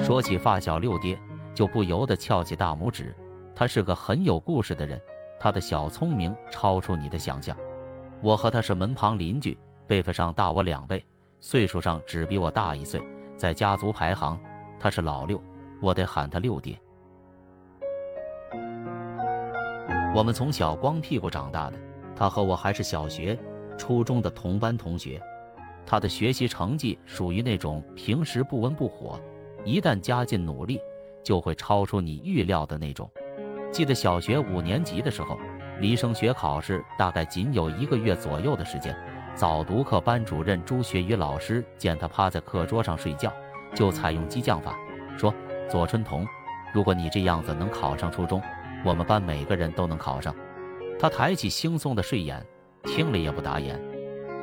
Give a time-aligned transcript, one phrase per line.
[0.00, 1.18] 说起发小六爹，
[1.54, 3.14] 就不由得翘起大拇指。
[3.54, 5.00] 他是个很有故事的人，
[5.38, 7.56] 他的小聪明超出你的想象。
[8.20, 11.04] 我和他是门旁邻居，辈分上大我两倍，
[11.40, 13.00] 岁数上只比我大一岁。
[13.36, 14.38] 在家族排行，
[14.78, 15.40] 他是老六，
[15.80, 16.78] 我得喊他六爹。
[20.14, 21.78] 我们从小光屁股长大的，
[22.14, 23.38] 他和我还是小学、
[23.76, 25.20] 初中的同班同学。
[25.86, 29.20] 他的学习成绩属于那种平时不温不火，
[29.64, 30.80] 一旦加进努力，
[31.22, 33.10] 就会超出你预料的那种。
[33.72, 35.38] 记得小学五年级的时候，
[35.80, 38.96] 离升学考试大概仅有一个月左右的时间。
[39.34, 43.32] 早读课班主任朱学宇老师见他趴在课桌上睡觉，
[43.74, 44.78] 就采用激将法，
[45.18, 45.34] 说
[45.68, 46.24] ：“左春彤，
[46.72, 48.40] 如果你这样子能考上初中，
[48.84, 50.32] 我们班每个人都能考上。”
[51.00, 52.46] 他抬起惺忪的睡眼，
[52.84, 53.80] 听了也不答言。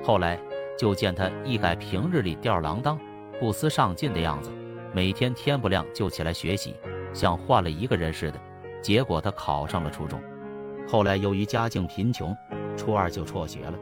[0.04, 0.38] 后来
[0.78, 3.00] 就见他一改平日里吊儿郎当、
[3.40, 4.52] 不思上进的样子，
[4.94, 6.76] 每天天不亮就起来学习，
[7.14, 8.40] 像换了一个人似的。
[8.82, 10.22] 结果他考上了初中。
[10.88, 12.36] 后来由于家境贫穷，
[12.76, 13.74] 初二就辍学了。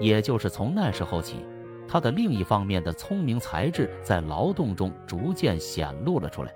[0.00, 1.44] 也就是从那时候起，
[1.88, 6.54] 他的另一方面的聪明才智在劳动中逐渐显露了出来。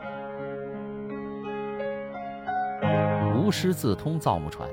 [3.37, 4.69] 无师自通造木船。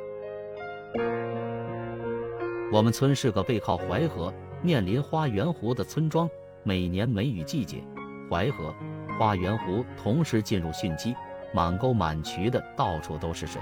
[2.71, 6.29] 我们村是个背靠淮河、面临花园湖的村庄。
[6.61, 7.83] 每年梅雨季节，
[8.29, 8.73] 淮河、
[9.19, 11.13] 花园湖同时进入汛期，
[11.53, 13.61] 满沟满渠的到处都是水。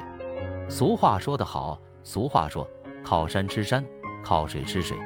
[0.69, 2.69] 俗话说得好，俗话说
[3.03, 3.83] 靠山吃山。
[4.23, 4.97] 靠水吃水，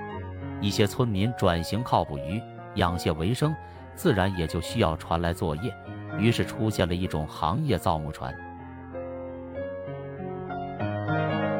[0.61, 2.41] 一些村民转型靠捕鱼、
[2.75, 3.53] 养蟹为生，
[3.93, 5.71] 自然也就需要船来作业。
[6.17, 8.33] 于是出现了一种行业——造木船。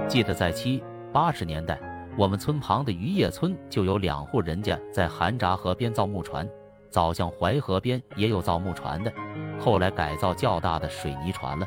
[0.08, 1.80] 记得在七八十年代，
[2.18, 6.50] 我们村旁的渔业村就有两户人家在韩闸河边造木船，
[6.92, 9.12] 早像淮河边也有造木船的，
[9.60, 11.66] 后来改造较大的水泥船了。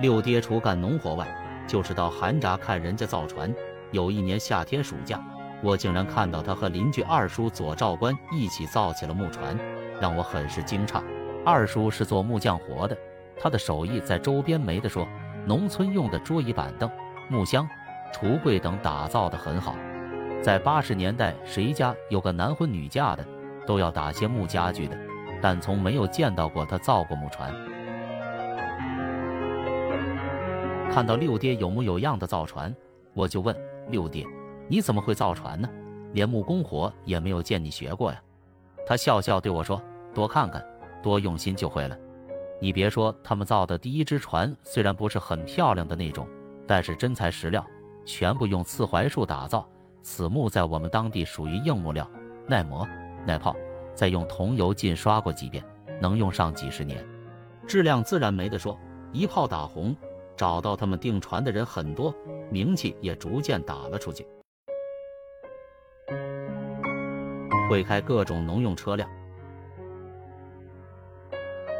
[0.00, 1.26] 六爹除干农活外，
[1.66, 3.52] 就是到韩闸看人家造船。
[3.90, 5.20] 有一年夏天暑假，
[5.62, 9.58] 我竟然看到他和邻居二叔左照官一起造起了木船，
[10.00, 11.02] 让我很是惊诧。
[11.44, 12.96] 二叔是做木匠活的，
[13.36, 15.08] 他的手艺在周边没得说。
[15.46, 16.88] 农村用的桌椅板凳、
[17.30, 17.66] 木箱、
[18.12, 19.74] 橱柜等打造的很好。
[20.42, 23.24] 在八十年代，谁家有个男婚女嫁的，
[23.66, 24.98] 都要打些木家具的，
[25.40, 27.52] 但从没有见到过他造过木船。
[30.90, 32.74] 看到六爹有模有样的造船，
[33.14, 33.56] 我就问。
[33.88, 34.24] 六爹，
[34.68, 35.68] 你怎么会造船呢？
[36.12, 38.20] 连木工活也没有见你学过呀。
[38.86, 39.82] 他笑笑对我说
[40.14, 40.64] ：“多看看，
[41.02, 41.96] 多用心就会了。
[42.60, 46.26] 你别说，他们造的第一只船虽然不是很漂亮的那种，
[46.66, 47.64] 但是真材实料，
[48.04, 49.68] 全部用刺槐树打造。
[50.02, 52.08] 此木在我们当地属于硬木料，
[52.46, 52.86] 耐磨
[53.26, 53.54] 耐泡，
[53.94, 55.64] 再用桐油浸刷过几遍，
[56.00, 57.04] 能用上几十年。
[57.66, 58.78] 质量自然没得说，
[59.12, 59.96] 一炮打红。”
[60.36, 62.14] 找到他们订船的人很多，
[62.50, 64.26] 名气也逐渐打了出去。
[67.68, 69.06] 会开各种农用车辆，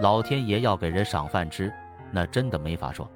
[0.02, 1.72] 老天爷要给人赏饭吃，
[2.12, 3.10] 那真的没法说。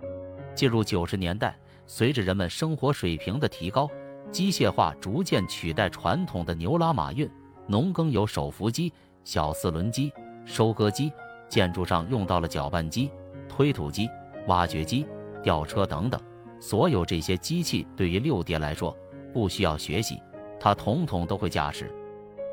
[0.55, 1.55] 进入九十年代，
[1.85, 3.87] 随着人们生活水平的提高，
[4.31, 7.31] 机械化逐渐取代传统的牛拉马运，
[7.67, 8.93] 农耕有手扶机、
[9.25, 10.13] 小四轮机、
[10.45, 11.13] 收割机，
[11.49, 13.11] 建筑上用到了搅拌机、
[13.49, 14.09] 推土机、
[14.47, 15.07] 挖掘机。
[15.43, 16.19] 吊车等等，
[16.59, 18.97] 所有这些机器对于六爹来说
[19.31, 20.19] 不需要学习，
[20.59, 21.93] 他统统都会驾驶。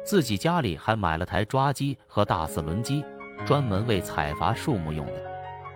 [0.03, 3.01] 自己家里还买了台抓机和大四轮机，
[3.45, 5.13] 专门为采伐树木用的。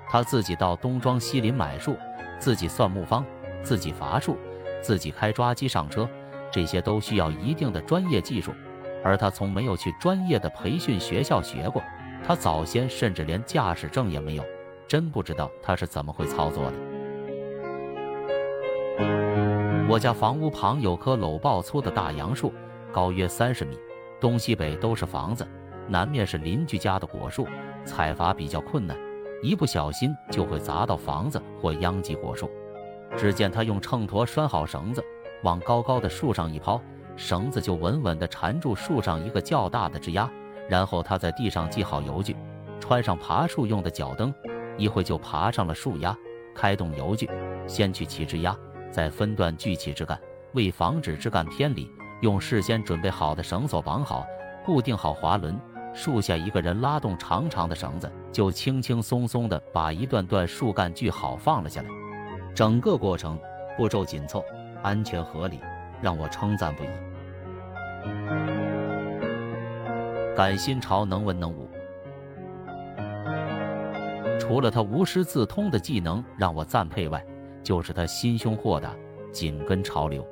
[0.09, 1.95] 他自己到东庄西林买树，
[2.37, 3.25] 自己算木方，
[3.63, 4.35] 自己伐树，
[4.81, 6.05] 自己开抓机上车，
[6.51, 8.51] 这些都需要一定的专业技术，
[9.05, 11.79] 而他从没有去专业的培训学校学过。
[12.27, 14.43] 他早先甚至连驾驶证也没有，
[14.87, 16.73] 真不知道他是怎么会操作的。
[19.87, 22.51] 我家房屋旁有棵搂抱粗的大杨树，
[22.91, 23.77] 高约三十米，
[24.19, 25.47] 东西北都是房子，
[25.87, 27.47] 南面是邻居家的果树，
[27.85, 28.97] 采伐比较困难，
[29.43, 32.49] 一不小心就会砸到房子或殃及果树。
[33.15, 35.03] 只见他用秤砣拴好绳子，
[35.43, 36.81] 往高高的树上一抛，
[37.15, 40.29] 绳子就稳稳地缠住树上一个较大的枝丫，
[40.69, 42.35] 然后他在地上系好油锯，
[42.79, 44.33] 穿上爬树用的脚蹬，
[44.77, 46.15] 一会就爬上了树丫，
[46.53, 47.29] 开动油锯，
[47.67, 48.55] 先去起枝丫。
[48.91, 50.17] 再分段锯起枝干，
[50.53, 51.91] 为防止枝干偏离，
[52.21, 54.25] 用事先准备好的绳索绑好，
[54.65, 55.59] 固定好滑轮。
[55.93, 61.89] 树下一个人拉动长长的绳子，就轻轻松松地把一段段树干锯好放了下来。
[62.53, 63.37] 整个过程
[63.77, 64.43] 步骤紧凑，
[64.81, 65.59] 安全合理，
[66.05, 66.87] 让我称赞不已。
[70.35, 71.67] 感心潮能文能武。
[74.39, 77.25] 除了他无师自通的技能让我赞佩外，
[77.63, 78.91] 就是他心胸豁达，
[79.31, 80.23] 紧跟潮流。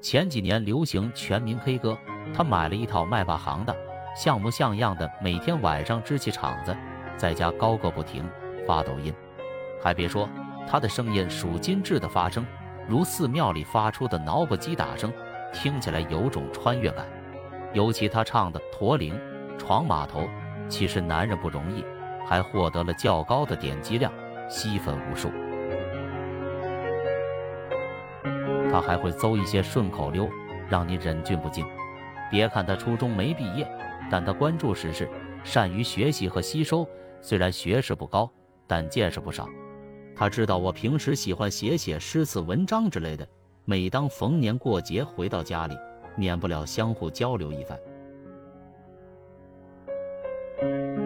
[0.00, 1.98] 前几年流行全民 K 歌，
[2.32, 3.76] 他买了一套麦霸行的，
[4.14, 6.76] 像模像样的，每天晚上支起场子，
[7.16, 8.24] 在家高歌不停
[8.64, 9.12] 发抖音。
[9.82, 10.28] 还别说，
[10.68, 12.46] 他的声音属金质的发声，
[12.88, 15.12] 如寺庙里发出的挠钹击打声，
[15.52, 17.06] 听起来有种穿越感。
[17.74, 19.14] 尤其他唱的《驼铃》
[19.58, 20.20] 《闯码头》，
[20.68, 21.84] 其实男人不容易，
[22.26, 24.10] 还获得了较高的点击量，
[24.48, 25.30] 吸粉无数。
[28.72, 30.26] 他还会诌一些顺口溜，
[30.66, 31.66] 让你忍俊不禁。
[32.30, 33.70] 别看他初中没毕业，
[34.10, 35.06] 但他关注时事，
[35.44, 36.88] 善于学习和吸收。
[37.20, 38.30] 虽然学识不高，
[38.66, 39.46] 但见识不少。
[40.18, 43.24] 他知道我平时喜欢写写诗词文章之类的，
[43.64, 45.78] 每当逢年过节回到家里，
[46.16, 47.78] 免不了相互交流一番。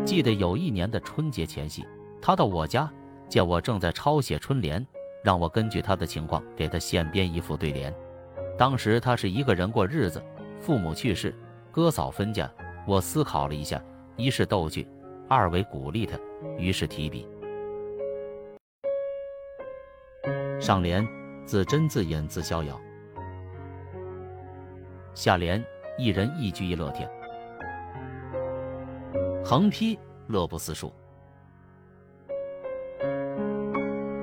[0.06, 1.85] 记得有一年的春节前夕，
[2.23, 2.91] 他到我家，
[3.29, 4.85] 见我正在抄写春联。
[5.23, 7.94] 让我根据他的情况给他现编一副对联。
[8.59, 10.20] 当时他是一个人过日子，
[10.59, 11.32] 父母去世，
[11.70, 12.50] 哥嫂分家。
[12.88, 13.81] 我思考了一下，
[14.17, 14.88] 一是逗趣，
[15.29, 16.19] 二为鼓励他，
[16.59, 17.29] 于是提笔。
[20.62, 21.05] 上联
[21.44, 22.81] 自斟自饮自逍遥，
[25.12, 25.61] 下联
[25.99, 27.11] 一人一居一乐天，
[29.44, 29.99] 横批
[30.29, 30.93] 乐不思蜀。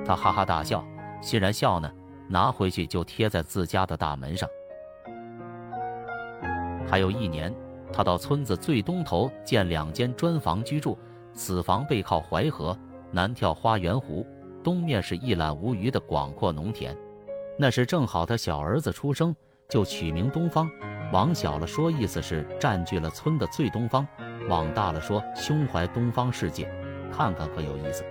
[0.02, 0.82] 他哈哈大笑，
[1.20, 1.92] 欣然笑呢，
[2.26, 4.48] 拿回去就贴在自家的大门上。
[6.88, 7.54] 还有一年，
[7.92, 10.98] 他到村子最东头建两间砖房居住，
[11.34, 12.74] 此房背靠淮河，
[13.10, 14.26] 南眺花园湖，
[14.62, 16.96] 东面是一览无余的广阔农田。
[17.58, 19.34] 那时正好他小儿子出生，
[19.68, 20.70] 就取名东方。
[21.12, 24.06] 往小了说，意思是占据了村的最东方；
[24.48, 26.72] 往大了说，胸怀东方世界，
[27.12, 28.04] 看看可有意思。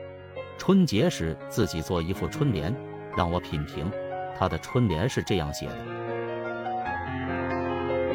[0.57, 2.75] 春节时自己做一副春联，
[3.15, 3.89] 让我品评。
[4.37, 5.75] 他的春联是这样写的：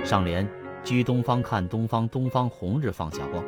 [0.04, 0.46] 上联
[0.82, 3.42] 居东方看东方，东方红日放下光；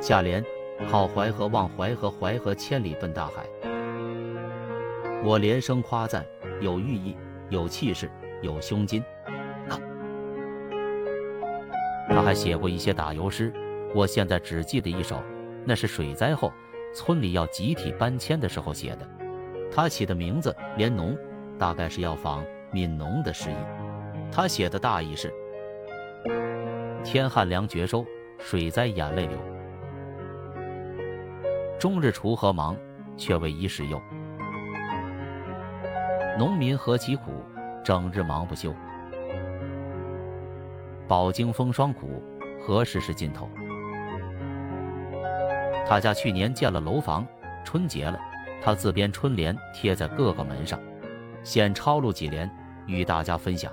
[0.00, 0.44] 下联
[0.90, 3.46] 靠淮河望淮河，淮河千里奔大海。
[5.24, 6.26] 我连声夸赞，
[6.60, 7.16] 有寓意，
[7.48, 8.10] 有气势，
[8.42, 9.02] 有胸襟。
[12.08, 13.52] 他还写过一些打油诗，
[13.94, 15.22] 我现在只记得一首，
[15.64, 16.52] 那是水灾后。
[16.94, 19.08] 村里要集体搬迁的时候写的，
[19.74, 21.16] 他起的名字“连农”，
[21.58, 23.54] 大概是要仿悯农的诗意。
[24.30, 25.32] 他写的大意是：
[27.02, 28.04] 天旱粮绝收，
[28.38, 29.38] 水灾眼泪流。
[31.82, 32.76] 终日锄禾忙，
[33.16, 34.00] 却为衣食忧。
[36.38, 37.42] 农民何其苦，
[37.84, 38.72] 整日忙不休。
[41.08, 42.22] 饱经风霜苦，
[42.60, 43.50] 何时是尽头？
[45.84, 47.26] 他家去年建了楼房，
[47.64, 48.16] 春节了，
[48.62, 50.78] 他自编春联贴在各个门上，
[51.42, 52.48] 先抄录几联
[52.86, 53.72] 与大家分享。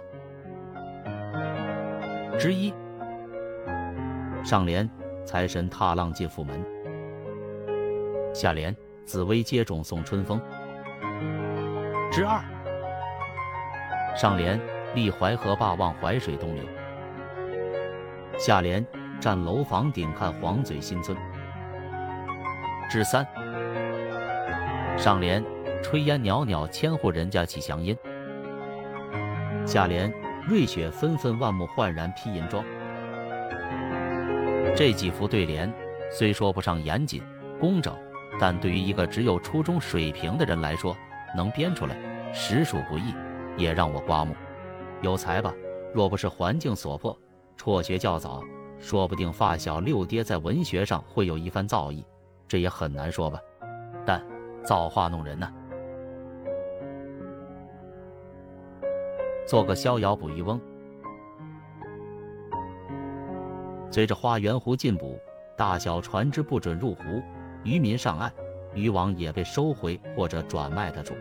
[2.40, 2.74] 之一，
[4.44, 4.90] 上联
[5.24, 6.60] 财神踏浪进府门，
[8.34, 10.40] 下联紫薇接种送春风。
[12.12, 12.42] 之二，
[14.16, 14.60] 上联
[14.94, 16.64] 立淮河坝望淮水东流，
[18.38, 18.86] 下联
[19.20, 21.18] 站楼房顶看黄嘴新村。
[22.90, 23.26] 之三，
[24.98, 25.44] 上联
[25.84, 27.96] 炊烟袅袅，千户人家起祥音；
[29.66, 30.12] 下联
[30.48, 32.64] 瑞雪纷纷，万木焕然披银装。
[34.76, 35.72] 这几幅对联
[36.12, 37.22] 虽说不上严谨
[37.60, 37.96] 工整，
[38.40, 40.96] 但对于一个只有初中水平的人来说，
[41.36, 41.96] 能编出来
[42.34, 43.14] 实属不易，
[43.58, 44.34] 也让我刮目。
[45.02, 45.54] 有才吧？
[45.94, 47.18] 若不是环境所迫，
[47.58, 48.42] 辍学较早，
[48.80, 52.04] 说不定发小六爹在文学上会有一番造诣。
[52.48, 53.40] 这也很难说吧，
[54.06, 54.24] 但
[54.64, 55.52] 造化弄人呐。
[59.46, 60.62] 做个逍遥捕鱼翁。
[63.92, 65.20] 随着花园湖进补，
[65.58, 67.04] 大小船只不准入湖，
[67.64, 68.32] 渔民上岸，
[68.74, 71.14] 渔网也被收回或者转卖得住。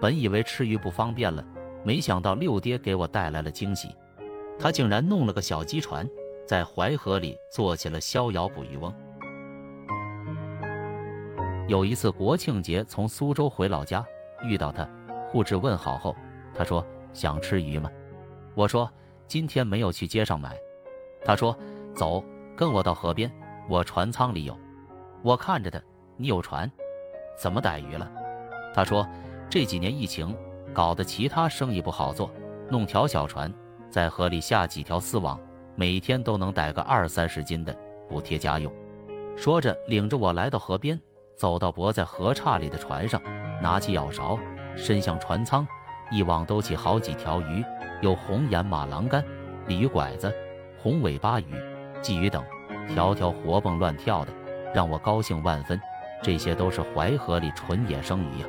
[0.00, 1.44] 本以为吃鱼不方便了，
[1.84, 3.94] 没想到六爹给我带来了惊喜，
[4.58, 6.08] 他竟然弄了个小机船，
[6.46, 8.92] 在淮河里做起了逍遥捕鱼翁。
[11.68, 14.04] 有一次国庆节从苏州回老家，
[14.44, 14.88] 遇到他，
[15.28, 16.14] 互致问好后，
[16.54, 17.90] 他说想吃鱼吗？
[18.54, 18.90] 我说
[19.26, 20.56] 今天没有去街上买。
[21.24, 21.56] 他说
[21.94, 22.22] 走，
[22.56, 23.30] 跟我到河边，
[23.68, 24.56] 我船舱里有。
[25.26, 25.82] 我看着他，
[26.16, 26.70] 你有船，
[27.36, 28.08] 怎么逮鱼了？
[28.72, 29.04] 他说
[29.50, 30.32] 这几年疫情
[30.72, 32.30] 搞得其他生意不好做，
[32.70, 33.52] 弄条小船，
[33.90, 35.36] 在河里下几条丝网，
[35.74, 37.76] 每天都能逮个二三十斤的，
[38.08, 38.72] 补贴家用。
[39.36, 40.96] 说着领着我来到河边。
[41.36, 43.20] 走到泊在河岔里的船上，
[43.60, 44.38] 拿起舀勺，
[44.76, 45.66] 伸向船舱，
[46.12, 47.64] 一网兜起好几条鱼，
[48.00, 49.24] 有红眼马郎干、
[49.66, 50.32] 鲤鱼拐子、
[50.78, 51.46] 红尾巴鱼、
[52.00, 52.42] 鲫鱼等，
[52.88, 54.32] 条条活蹦乱跳的，
[54.74, 55.80] 让我高兴万分。
[56.22, 58.46] 这些都是淮河里纯野生鱼呀，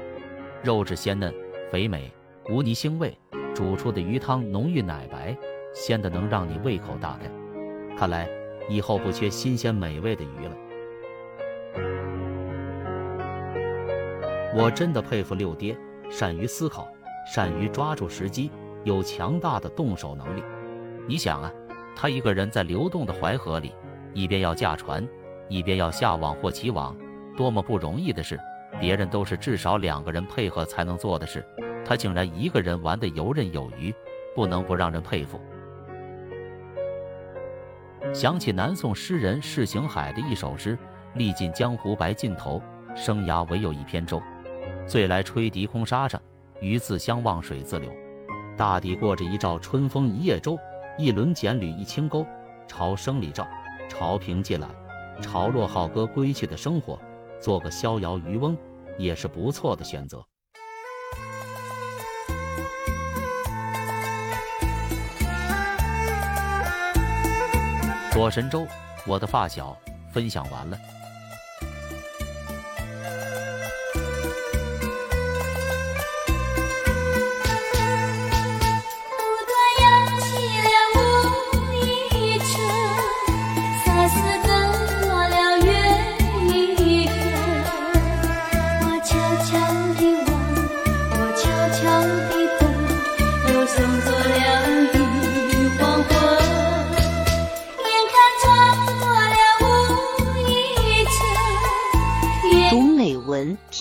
[0.63, 1.33] 肉质鲜嫩、
[1.69, 2.11] 肥美，
[2.49, 3.17] 无泥腥味，
[3.53, 5.35] 煮出的鱼汤浓郁奶白，
[5.73, 7.29] 鲜的能让你胃口大开。
[7.97, 8.27] 看来
[8.69, 10.55] 以后不缺新鲜美味的鱼了。
[14.55, 15.77] 我真的佩服六爹，
[16.09, 16.87] 善于思考，
[17.31, 18.49] 善于抓住时机，
[18.85, 20.41] 有强大的动手能力。
[21.05, 21.51] 你想啊，
[21.95, 23.73] 他一个人在流动的淮河里，
[24.13, 25.07] 一边要驾船，
[25.49, 26.95] 一边要下网或起网，
[27.35, 28.39] 多么不容易的事！
[28.79, 31.43] 别人都是至少两个人配合才能做的事，
[31.85, 33.93] 他竟然一个人玩得游刃有余，
[34.35, 35.39] 不能不让人佩服。
[38.13, 40.77] 想起南宋诗人释行海的一首诗
[41.15, 42.61] ：“历尽江湖白尽头，
[42.95, 44.21] 生涯唯有一扁舟。
[44.85, 46.21] 醉来吹笛空沙上，
[46.61, 47.91] 鱼自相忘水自流。
[48.55, 50.57] 大抵过着一兆春风一叶舟，
[50.97, 52.25] 一轮剪缕一轻钩。
[52.67, 53.47] 朝生里照，
[53.89, 54.69] 朝平借懒，
[55.21, 56.99] 朝落浩哥归去的生活。
[57.39, 58.57] 做个逍遥渔翁，
[58.97, 60.25] 也是不错的选择。”
[68.11, 68.65] 左神州，
[69.05, 69.77] 我的发小，
[70.11, 70.77] 分享完了。